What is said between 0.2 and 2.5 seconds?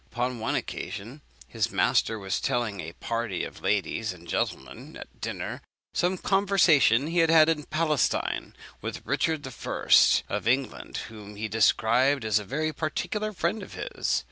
one occasion, his master was